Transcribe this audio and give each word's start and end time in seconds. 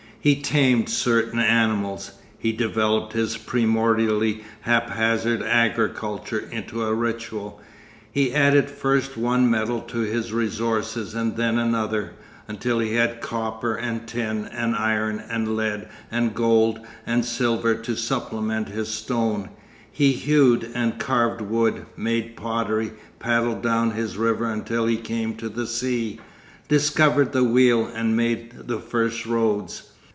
He 0.23 0.39
tamed 0.39 0.87
certain 0.87 1.39
animals, 1.39 2.11
he 2.37 2.51
developed 2.51 3.13
his 3.13 3.37
primordially 3.37 4.43
haphazard 4.59 5.41
agriculture 5.41 6.47
into 6.51 6.83
a 6.83 6.93
ritual, 6.93 7.59
he 8.11 8.31
added 8.31 8.69
first 8.69 9.17
one 9.17 9.49
metal 9.49 9.81
to 9.81 10.01
his 10.01 10.31
resources 10.31 11.15
and 11.15 11.37
then 11.37 11.57
another, 11.57 12.11
until 12.47 12.77
he 12.77 12.93
had 12.93 13.19
copper 13.19 13.73
and 13.75 14.07
tin 14.07 14.45
and 14.45 14.75
iron 14.75 15.23
and 15.27 15.55
lead 15.57 15.87
and 16.11 16.35
gold 16.35 16.81
and 17.07 17.25
silver 17.25 17.73
to 17.73 17.95
supplement 17.95 18.69
his 18.69 18.89
stone, 18.89 19.49
he 19.91 20.11
hewed 20.11 20.69
and 20.75 20.99
carved 20.99 21.41
wood, 21.41 21.87
made 21.97 22.37
pottery, 22.37 22.91
paddled 23.17 23.63
down 23.63 23.89
his 23.89 24.17
river 24.19 24.45
until 24.45 24.85
he 24.85 24.97
came 24.97 25.33
to 25.37 25.49
the 25.49 25.65
sea, 25.65 26.19
discovered 26.67 27.31
the 27.31 27.43
wheel 27.43 27.87
and 27.87 28.15
made 28.15 28.51
the 28.67 28.79
first 28.79 29.25
roads. 29.25 29.87